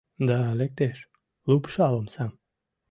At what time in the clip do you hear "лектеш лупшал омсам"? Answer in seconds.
0.59-2.31